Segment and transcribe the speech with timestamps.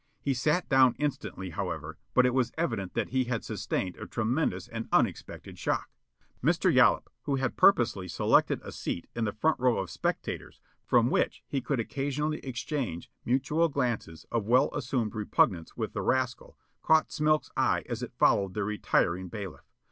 [0.19, 4.67] He sat down instantly, however, but it was evident that he had sustained a tremendous
[4.67, 5.91] and unexpected shock.
[6.43, 6.73] Mr.
[6.73, 11.43] Yollop who had purposely selected a seat in the front row of spectators from which
[11.45, 17.51] he could occasionally exchange mutual glances of well assumed repugnance with the rascal, caught Smilk's
[17.55, 19.69] eye as it followed the retiring bailiff.